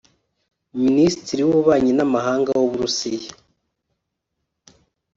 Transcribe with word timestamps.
Minisitiri 0.83 1.41
w’ububanyi 1.43 1.91
n’amahanga 1.95 2.49
w’u 2.59 2.67
Burusiya 2.71 3.31